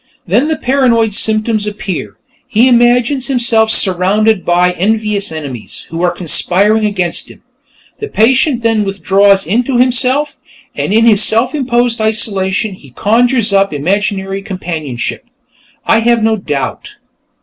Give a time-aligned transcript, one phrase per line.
[0.25, 2.17] Then the paranoid symptoms appear;
[2.47, 7.43] he imagines himself surrounded by envious enemies, who are conspiring against him.
[7.99, 10.35] The patient then withdraws into himself,
[10.75, 15.23] and in his self imposed isolation, he conjures up imaginary companionship.
[15.85, 16.95] I have no doubt...."